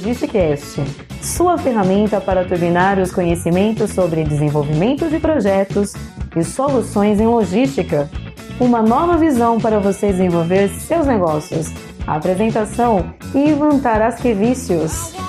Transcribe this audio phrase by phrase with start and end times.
[0.00, 0.82] Logisticast,
[1.20, 5.92] sua ferramenta para turbinar os conhecimentos sobre desenvolvimento de projetos
[6.34, 8.08] e soluções em logística.
[8.58, 11.70] Uma nova visão para você desenvolver seus negócios.
[12.06, 15.19] apresentação Ivan Tarasquevicius.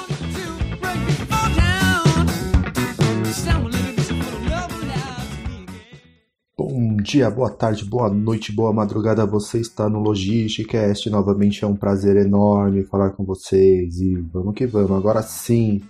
[7.01, 9.25] Dia, boa tarde, boa noite, boa madrugada.
[9.25, 11.09] Você está no Logisticast.
[11.09, 14.91] Novamente é um prazer enorme falar com vocês e vamos que vamos.
[14.91, 15.81] Agora sim,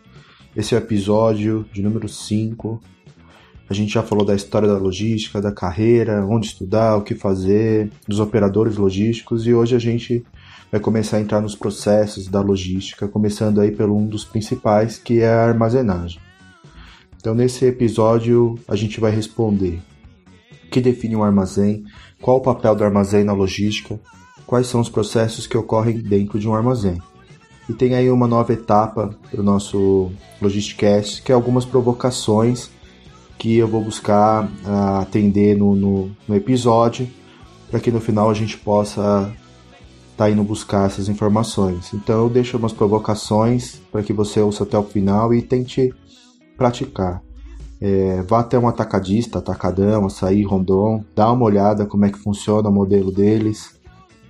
[0.55, 2.81] esse é o episódio de número 5.
[3.69, 7.91] A gente já falou da história da logística, da carreira, onde estudar, o que fazer,
[8.07, 10.25] dos operadores logísticos e hoje a gente
[10.71, 15.19] vai começar a entrar nos processos da logística, começando aí pelo um dos principais, que
[15.19, 16.19] é a armazenagem.
[17.17, 19.81] Então nesse episódio a gente vai responder
[20.71, 21.83] que define um armazém,
[22.21, 23.99] qual o papel do armazém na logística,
[24.47, 26.99] quais são os processos que ocorrem dentro de um armazém.
[27.69, 32.69] E tem aí uma nova etapa para o nosso Logisticast, que é algumas provocações
[33.37, 37.07] que eu vou buscar uh, atender no, no, no episódio,
[37.69, 39.33] para que no final a gente possa
[40.11, 41.93] estar tá indo buscar essas informações.
[41.93, 45.93] Então eu deixo umas provocações para que você ouça até o final e tente
[46.57, 47.21] praticar.
[47.81, 52.69] É, vá até um atacadista, atacadão, açaí, rondon, dá uma olhada como é que funciona
[52.69, 53.75] o modelo deles.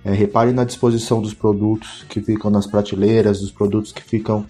[0.02, 4.46] É, repare na disposição dos produtos que ficam nas prateleiras, dos produtos que ficam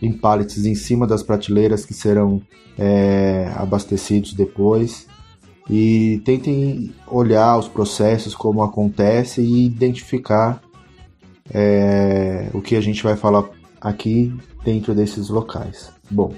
[0.00, 2.40] em pallets em cima das prateleiras que serão
[2.78, 5.08] é, abastecidos depois.
[5.68, 10.62] E tentem olhar os processos, como acontece e identificar
[11.52, 13.50] é, o que a gente vai falar
[13.80, 14.32] aqui
[14.64, 15.90] dentro desses locais.
[16.08, 16.32] Bom,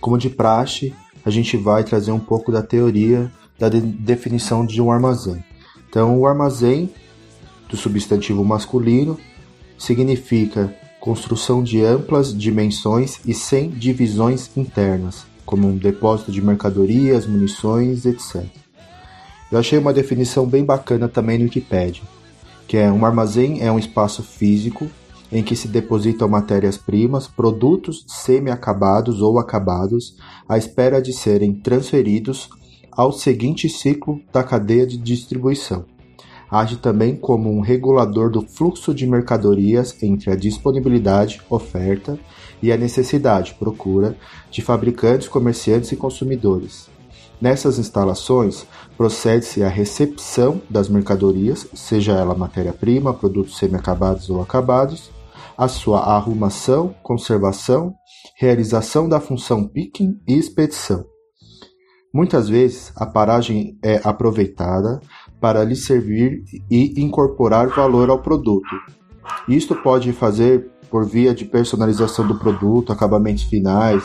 [0.00, 4.80] como de praxe, a gente vai trazer um pouco da teoria da de definição de
[4.80, 5.44] um armazém.
[5.88, 6.90] Então, o armazém,
[7.68, 9.18] do substantivo masculino,
[9.76, 18.06] significa construção de amplas dimensões e sem divisões internas, como um depósito de mercadorias, munições,
[18.06, 18.44] etc.
[19.52, 22.02] Eu achei uma definição bem bacana também no Wikipedia,
[22.66, 24.88] que é um armazém é um espaço físico
[25.32, 30.16] em que se depositam matérias-primas, produtos semi-acabados ou acabados,
[30.48, 32.48] à espera de serem transferidos
[32.90, 35.84] ao seguinte ciclo da cadeia de distribuição.
[36.50, 42.18] Age também como um regulador do fluxo de mercadorias entre a disponibilidade, oferta,
[42.62, 44.16] e a necessidade, procura,
[44.50, 46.88] de fabricantes, comerciantes e consumidores.
[47.40, 48.66] Nessas instalações,
[48.98, 55.10] procede-se à recepção das mercadorias, seja ela matéria-prima, produtos semi-acabados ou acabados,
[55.60, 57.94] a sua arrumação, conservação,
[58.38, 61.04] realização da função picking e expedição.
[62.14, 65.02] Muitas vezes a paragem é aproveitada
[65.38, 68.74] para lhe servir e incorporar valor ao produto.
[69.46, 74.02] Isto pode fazer por via de personalização do produto, acabamentos finais,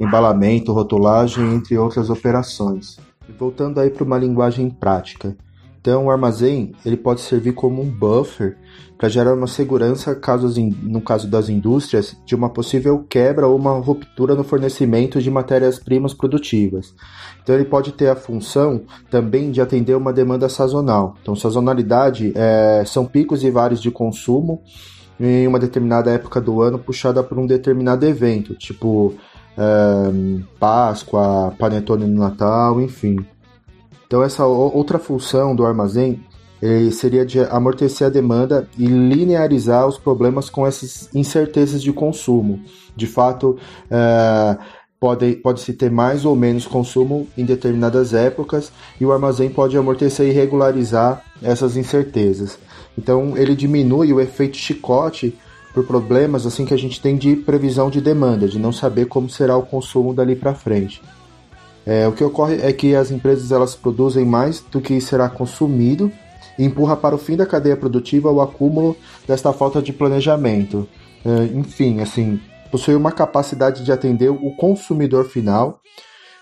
[0.00, 2.98] embalamento, rotulagem, entre outras operações.
[3.38, 5.36] Voltando aí para uma linguagem prática,
[5.80, 8.56] então, o armazém ele pode servir como um buffer
[8.98, 13.78] para gerar uma segurança, caso, no caso das indústrias, de uma possível quebra ou uma
[13.78, 16.94] ruptura no fornecimento de matérias-primas produtivas.
[17.42, 21.14] Então, ele pode ter a função também de atender uma demanda sazonal.
[21.22, 24.62] Então, sazonalidade é, são picos e vales de consumo
[25.20, 29.14] em uma determinada época do ano puxada por um determinado evento, tipo
[29.56, 33.16] é, Páscoa, Panetone no Natal, enfim.
[34.08, 36.24] Então essa outra função do armazém
[36.62, 42.58] eh, seria de amortecer a demanda e linearizar os problemas com essas incertezas de consumo.
[42.96, 43.58] De fato,
[43.90, 44.56] eh,
[44.98, 49.76] pode, pode se ter mais ou menos consumo em determinadas épocas e o armazém pode
[49.76, 52.58] amortecer e regularizar essas incertezas.
[52.96, 55.36] Então ele diminui o efeito chicote
[55.74, 59.28] por problemas assim que a gente tem de previsão de demanda, de não saber como
[59.28, 61.02] será o consumo dali para frente.
[61.88, 66.12] É, o que ocorre é que as empresas elas produzem mais do que será consumido
[66.58, 68.94] e empurra para o fim da cadeia produtiva o acúmulo
[69.26, 70.86] desta falta de planejamento.
[71.24, 72.38] É, enfim, assim,
[72.70, 75.80] possui uma capacidade de atender o consumidor final,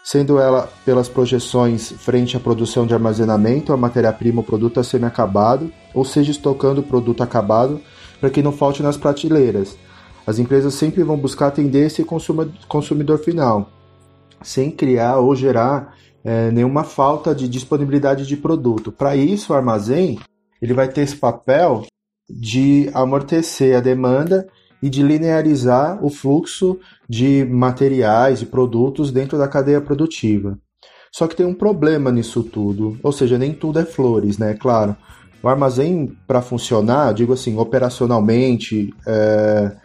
[0.02, 5.72] sendo ela pelas projeções frente à produção de armazenamento, a matéria-prima, o produto a semi-acabado,
[5.94, 7.80] ou seja, estocando o produto acabado
[8.20, 9.76] para que não falte nas prateleiras.
[10.26, 12.04] As empresas sempre vão buscar atender esse
[12.66, 13.75] consumidor final
[14.42, 15.94] sem criar ou gerar
[16.24, 18.90] é, nenhuma falta de disponibilidade de produto.
[18.90, 20.18] Para isso, o armazém
[20.60, 21.84] ele vai ter esse papel
[22.28, 24.48] de amortecer a demanda
[24.82, 26.78] e de linearizar o fluxo
[27.08, 30.58] de materiais e produtos dentro da cadeia produtiva.
[31.12, 34.54] Só que tem um problema nisso tudo, ou seja, nem tudo é flores, né?
[34.54, 34.96] Claro,
[35.42, 39.76] o armazém para funcionar, digo assim, operacionalmente, é,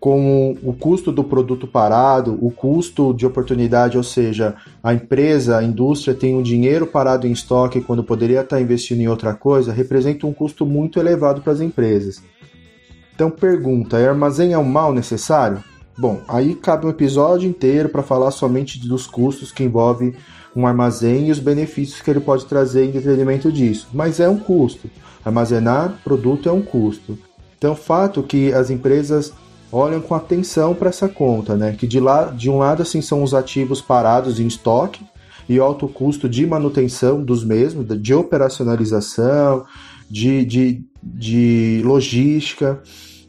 [0.00, 5.64] com o custo do produto parado, o custo de oportunidade, ou seja, a empresa, a
[5.64, 10.26] indústria tem um dinheiro parado em estoque quando poderia estar investindo em outra coisa, representa
[10.26, 12.22] um custo muito elevado para as empresas.
[13.14, 15.62] Então, pergunta: armazém é um mal necessário?
[15.96, 20.14] Bom, aí cabe um episódio inteiro para falar somente dos custos que envolve
[20.54, 23.88] um armazém e os benefícios que ele pode trazer em detrimento disso.
[23.92, 24.88] Mas é um custo.
[25.24, 27.18] Armazenar produto é um custo.
[27.58, 29.32] Então, fato que as empresas
[29.70, 31.74] olham com atenção para essa conta, né?
[31.78, 35.04] Que de, lá, de um lado assim são os ativos parados em estoque
[35.48, 39.64] e alto custo de manutenção dos mesmos, de operacionalização,
[40.10, 42.82] de, de, de logística.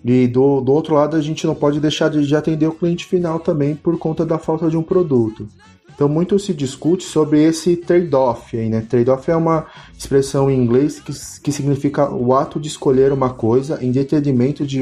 [0.03, 3.05] E do, do outro lado, a gente não pode deixar de, de atender o cliente
[3.05, 5.47] final também por conta da falta de um produto.
[5.93, 8.55] Então, muito se discute sobre esse trade-off.
[8.55, 8.79] Né?
[8.79, 9.65] Trade-off é uma
[9.97, 14.81] expressão em inglês que, que significa o ato de escolher uma coisa em detrimento de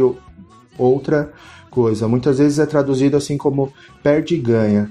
[0.77, 1.31] outra
[1.69, 2.07] coisa.
[2.07, 3.71] Muitas vezes é traduzido assim como
[4.01, 4.89] perde e ganha.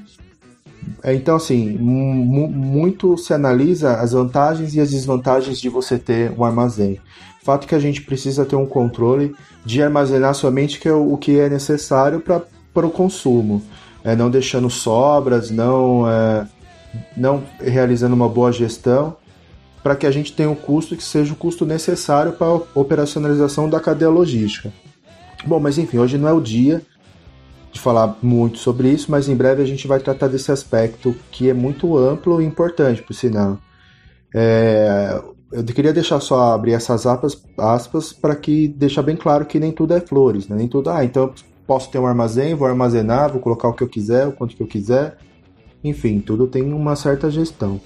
[1.03, 6.45] É, então, assim, muito se analisa as vantagens e as desvantagens de você ter um
[6.45, 7.01] armazém.
[7.43, 9.35] Fato que a gente precisa ter um controle
[9.65, 13.63] de armazenar somente que é o que é necessário para o consumo,
[14.03, 16.47] é, não deixando sobras, não, é,
[17.17, 19.17] não realizando uma boa gestão,
[19.83, 23.71] para que a gente tenha o custo que seja o custo necessário para a operacionalização
[23.71, 24.73] da cadeia logística.
[25.47, 26.83] Bom, mas enfim, hoje não é o dia
[27.73, 31.49] de falar muito sobre isso, mas em breve a gente vai tratar desse aspecto que
[31.49, 33.59] é muito amplo e importante, por sinal.
[34.35, 35.23] É,
[35.53, 39.71] eu queria deixar só abrir essas aspas, aspas para que deixar bem claro que nem
[39.71, 40.57] tudo é flores, né?
[40.57, 40.91] nem tudo.
[40.91, 41.33] Ah, então
[41.67, 44.63] posso ter um armazém, vou armazenar, vou colocar o que eu quiser, o quanto que
[44.63, 45.19] eu quiser.
[45.85, 47.81] Enfim, tudo tem uma certa gestão.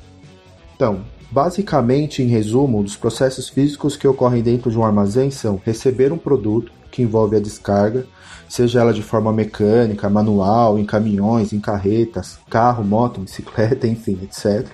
[0.74, 1.00] Então,
[1.30, 6.18] basicamente, em resumo, os processos físicos que ocorrem dentro de um armazém são receber um
[6.18, 8.04] produto, que envolve a descarga,
[8.48, 14.66] seja ela de forma mecânica, manual, em caminhões, em carretas, carro, moto, bicicleta, enfim, etc.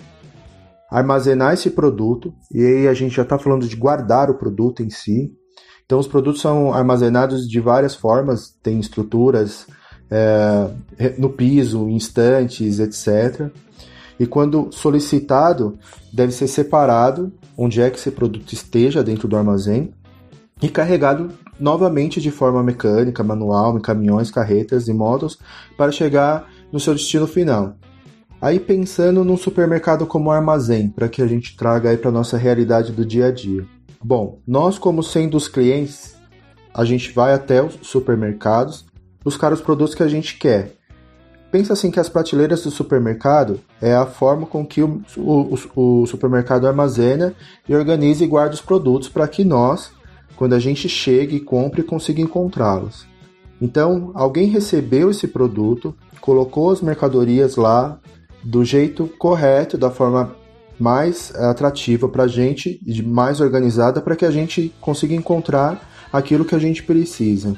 [0.90, 4.88] Armazenar esse produto, e aí a gente já está falando de guardar o produto em
[4.88, 5.30] si.
[5.84, 9.66] Então, os produtos são armazenados de várias formas, tem estruturas
[10.10, 10.70] é,
[11.18, 13.50] no piso, em estantes, etc.
[14.18, 15.78] E quando solicitado,
[16.12, 19.92] deve ser separado onde é que esse produto esteja dentro do armazém
[20.62, 25.38] e carregado novamente de forma mecânica, manual, em caminhões, carretas e motos,
[25.76, 27.76] para chegar no seu destino final.
[28.40, 32.92] Aí pensando num supermercado como armazém, para que a gente traga aí para nossa realidade
[32.92, 33.66] do dia a dia.
[34.02, 36.14] Bom, nós como sendo os clientes,
[36.74, 38.84] a gente vai até os supermercados
[39.24, 40.75] buscar os produtos que a gente quer.
[41.50, 46.06] Pensa assim que as prateleiras do supermercado é a forma com que o, o, o
[46.06, 47.34] supermercado armazena
[47.68, 49.90] e organiza e guarda os produtos para que nós,
[50.36, 53.06] quando a gente chega e compra e consiga encontrá-los.
[53.60, 57.98] Então, alguém recebeu esse produto, colocou as mercadorias lá
[58.42, 60.36] do jeito correto, da forma
[60.78, 65.80] mais atrativa para a gente e mais organizada para que a gente consiga encontrar
[66.12, 67.56] aquilo que a gente precisa.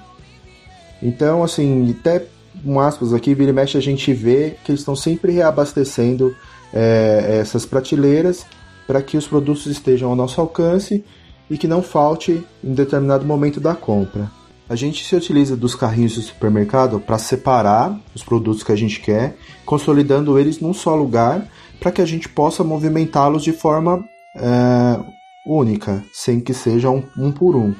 [1.02, 2.26] Então, assim, até
[2.64, 6.34] um aspas aqui, vira e mexe, a gente vê que eles estão sempre reabastecendo
[6.72, 8.44] é, essas prateleiras
[8.86, 11.04] para que os produtos estejam ao nosso alcance
[11.50, 14.30] e que não falte em determinado momento da compra.
[14.68, 19.00] A gente se utiliza dos carrinhos do supermercado para separar os produtos que a gente
[19.00, 21.48] quer, consolidando eles num só lugar
[21.80, 24.04] para que a gente possa movimentá-los de forma
[24.36, 25.00] é,
[25.46, 27.74] única, sem que seja um, um, por um.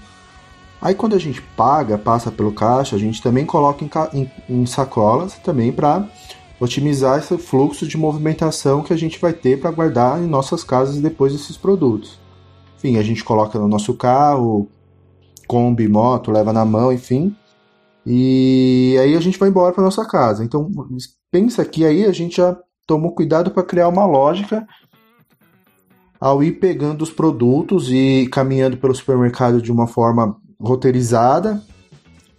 [0.80, 4.66] Aí quando a gente paga, passa pelo caixa, a gente também coloca em, em, em
[4.66, 6.08] sacolas também para
[6.60, 11.00] otimizar esse fluxo de movimentação que a gente vai ter para guardar em nossas casas
[11.00, 12.18] depois desses produtos.
[12.76, 14.68] Enfim, a gente coloca no nosso carro,
[15.46, 17.34] Kombi, moto, leva na mão, enfim.
[18.06, 20.44] E aí a gente vai embora para nossa casa.
[20.44, 20.70] Então,
[21.30, 22.56] pensa que aí a gente já
[22.86, 24.66] tomou cuidado para criar uma lógica
[26.20, 31.62] ao ir pegando os produtos e caminhando pelo supermercado de uma forma roteirizada,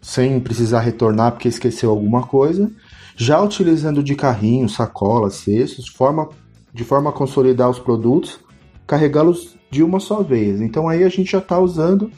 [0.02, 2.72] sem precisar retornar porque esqueceu alguma coisa,
[3.16, 6.30] já utilizando de carrinho, sacolas, cestos, de forma,
[6.74, 8.40] de forma a consolidar os produtos,
[8.88, 10.62] carregá-los de uma só vez.
[10.62, 12.12] Então aí a gente já está usando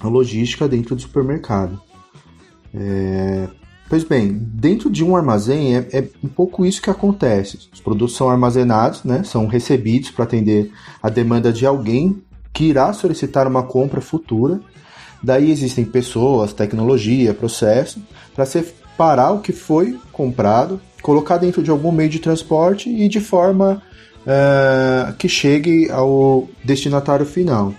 [0.00, 1.80] a logística dentro do supermercado.
[2.74, 3.48] É...
[3.88, 7.68] Pois bem, dentro de um armazém é, é, um pouco isso que acontece.
[7.70, 10.72] Os produtos são armazenados, né, são recebidos para atender
[11.02, 12.22] a demanda de alguém
[12.54, 14.62] que irá solicitar uma compra futura.
[15.22, 18.02] Daí existem pessoas, tecnologia, processo
[18.34, 23.20] para separar o que foi comprado, colocar dentro de algum meio de transporte e de
[23.20, 23.82] forma
[24.22, 27.72] uh, que chegue ao destinatário final.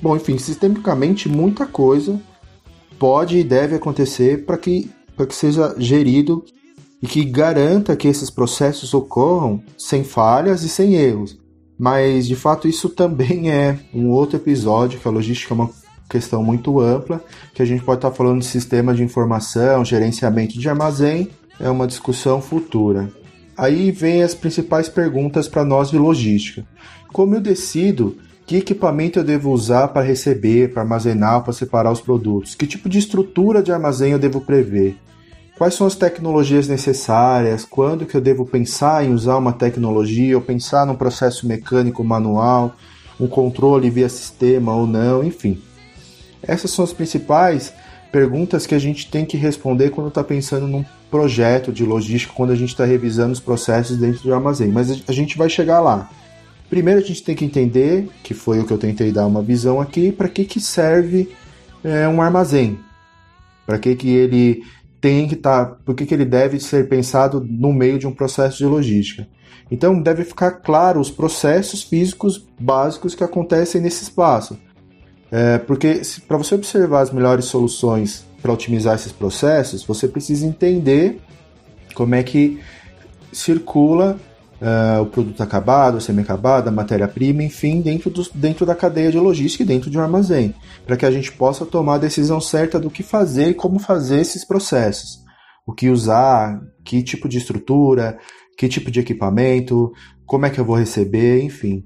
[0.00, 2.20] Bom, enfim, sistemicamente muita coisa
[2.98, 4.90] pode e deve acontecer para que
[5.28, 6.44] que seja gerido
[7.00, 11.38] e que garanta que esses processos ocorram sem falhas e sem erros.
[11.78, 15.70] Mas de fato isso também é um outro episódio, que a logística é uma
[16.14, 17.20] questão muito ampla,
[17.52, 21.28] que a gente pode estar falando de sistema de informação, gerenciamento de armazém,
[21.58, 23.10] é uma discussão futura.
[23.56, 26.64] Aí vem as principais perguntas para nós de logística.
[27.12, 28.16] Como eu decido
[28.46, 32.54] que equipamento eu devo usar para receber, para armazenar, para separar os produtos?
[32.54, 34.96] Que tipo de estrutura de armazém eu devo prever?
[35.58, 37.64] Quais são as tecnologias necessárias?
[37.64, 42.76] Quando que eu devo pensar em usar uma tecnologia ou pensar num processo mecânico manual,
[43.18, 45.60] um controle via sistema ou não, enfim.
[46.46, 47.72] Essas são as principais
[48.12, 52.52] perguntas que a gente tem que responder quando está pensando num projeto de logística, quando
[52.52, 54.68] a gente está revisando os processos dentro do armazém.
[54.68, 56.08] Mas a gente vai chegar lá.
[56.70, 59.80] Primeiro a gente tem que entender, que foi o que eu tentei dar uma visão
[59.80, 61.28] aqui, para que, que serve
[61.82, 62.78] é, um armazém.
[63.66, 64.62] Para que, que ele
[65.00, 68.12] tem que estar, tá, por que, que ele deve ser pensado no meio de um
[68.12, 69.28] processo de logística.
[69.70, 74.58] Então deve ficar claro os processos físicos básicos que acontecem nesse espaço.
[75.36, 81.20] É, porque para você observar as melhores soluções para otimizar esses processos, você precisa entender
[81.92, 82.60] como é que
[83.32, 84.16] circula
[84.62, 89.18] uh, o produto acabado, o semi-acabado, a matéria-prima, enfim, dentro, do, dentro da cadeia de
[89.18, 90.54] logística e dentro de um armazém,
[90.86, 94.20] para que a gente possa tomar a decisão certa do que fazer e como fazer
[94.20, 95.18] esses processos.
[95.66, 98.18] O que usar, que tipo de estrutura,
[98.56, 99.90] que tipo de equipamento,
[100.24, 101.84] como é que eu vou receber, enfim.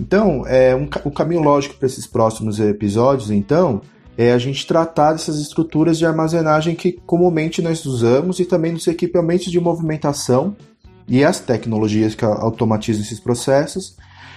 [0.00, 3.80] Então, é um, o caminho lógico para esses próximos episódios, então,
[4.16, 8.86] é a gente tratar dessas estruturas de armazenagem que comumente nós usamos e também dos
[8.86, 10.56] equipamentos de movimentação
[11.08, 13.96] e as tecnologias que automatizam esses processos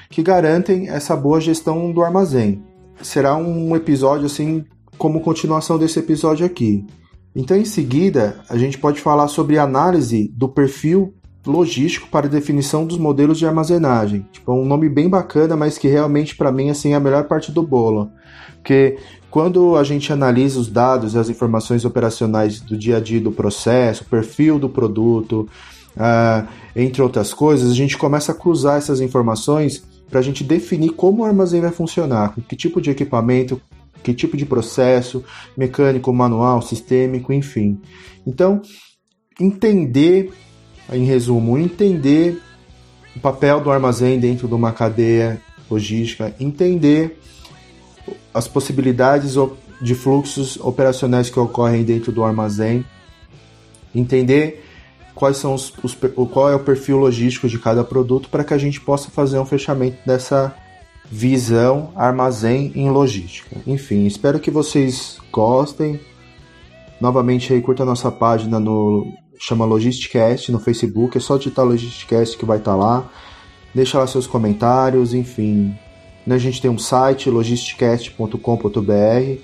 [0.10, 2.64] que garantem essa boa gestão do armazém.
[3.02, 4.64] Será um episódio assim
[4.98, 6.86] como continuação desse episódio aqui.
[7.36, 11.14] Então, em seguida, a gente pode falar sobre análise do perfil
[11.46, 14.26] logístico para definição dos modelos de armazenagem.
[14.32, 17.26] Tipo, é um nome bem bacana, mas que realmente para mim assim é a melhor
[17.26, 18.12] parte do bolo.
[18.56, 18.98] Porque
[19.30, 23.32] quando a gente analisa os dados e as informações operacionais do dia a dia do
[23.32, 25.48] processo, perfil do produto,
[25.98, 30.92] uh, entre outras coisas, a gente começa a cruzar essas informações para a gente definir
[30.92, 33.62] como o armazém vai funcionar, com que tipo de equipamento,
[34.02, 35.24] que tipo de processo,
[35.58, 37.80] mecânico, manual, sistêmico, enfim.
[38.26, 38.62] Então,
[39.40, 40.32] entender
[40.92, 42.42] em resumo, entender
[43.16, 47.20] o papel do armazém dentro de uma cadeia logística, entender
[48.34, 49.36] as possibilidades
[49.82, 52.86] de fluxos operacionais que ocorrem dentro do armazém,
[53.94, 54.64] entender
[55.14, 55.98] quais são os, os,
[56.32, 59.46] qual é o perfil logístico de cada produto para que a gente possa fazer um
[59.46, 60.54] fechamento dessa
[61.10, 63.56] visão armazém em logística.
[63.66, 66.00] Enfim, espero que vocês gostem.
[67.00, 69.08] Novamente aí curta a nossa página no
[69.40, 73.10] chama Logisticast no Facebook, é só digitar Logisticast que vai estar tá lá.
[73.74, 75.78] Deixa lá seus comentários, enfim.
[76.28, 79.42] A gente tem um site, logisticast.com.br.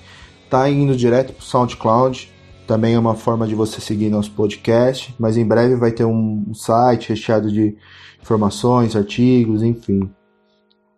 [0.50, 2.32] Tá indo direto pro SoundCloud.
[2.66, 5.14] Também é uma forma de você seguir nosso podcast.
[5.20, 7.76] Mas em breve vai ter um site recheado de
[8.22, 10.10] informações, artigos, enfim.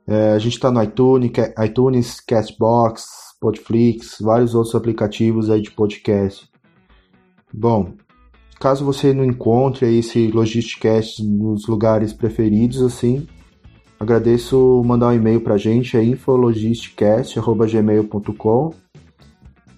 [0.07, 1.31] É, a gente está no iTunes,
[1.65, 3.05] iTunes, Castbox,
[3.39, 6.49] Podflix, vários outros aplicativos aí de podcast.
[7.53, 7.93] Bom,
[8.63, 13.27] Caso você não encontre esse Logisticast nos lugares preferidos, assim,
[13.99, 18.73] agradeço mandar um e-mail pra gente, é infologisticast.gmail.com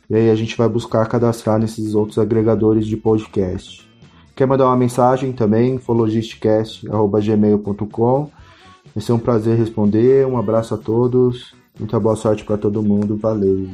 [0.08, 3.90] e aí a gente vai buscar cadastrar nesses outros agregadores de podcast.
[4.36, 8.30] Quer mandar uma mensagem também, infologisticast.gmail.com
[8.94, 13.18] Vai ser um prazer responder, um abraço a todos, muita boa sorte para todo mundo,
[13.18, 13.68] valeu!